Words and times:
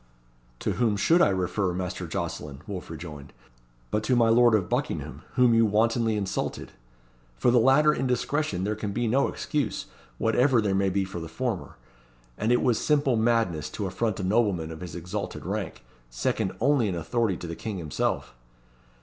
"To 0.61 0.71
whom 0.71 0.97
should 0.97 1.21
I 1.21 1.29
refer, 1.29 1.73
Master 1.75 2.07
Jocelyn," 2.07 2.63
Wolfe 2.65 2.89
rejoined, 2.89 3.33
"but 3.91 4.01
to 4.05 4.15
my 4.15 4.29
lord 4.29 4.55
of 4.55 4.67
Buckingham, 4.67 5.21
whom 5.35 5.53
you 5.53 5.63
wantonly 5.63 6.15
insulted? 6.15 6.71
For 7.37 7.51
the 7.51 7.59
latter 7.59 7.93
indiscretion 7.93 8.63
there 8.63 8.73
can 8.75 8.93
be 8.93 9.07
no 9.07 9.27
excuse, 9.27 9.85
whatever 10.17 10.59
there 10.59 10.73
may 10.73 10.89
be 10.89 11.05
for 11.05 11.19
the 11.19 11.27
former; 11.29 11.75
and 12.35 12.51
it 12.51 12.63
was 12.63 12.83
simple 12.83 13.15
madness 13.15 13.69
to 13.69 13.85
affront 13.85 14.19
a 14.19 14.23
nobleman 14.23 14.71
of 14.71 14.81
his 14.81 14.95
exalted 14.95 15.45
rank, 15.45 15.83
second 16.09 16.53
only 16.59 16.87
in 16.87 16.95
authority 16.95 17.37
to 17.37 17.45
the 17.45 17.55
King 17.55 17.77
himself." 17.77 18.33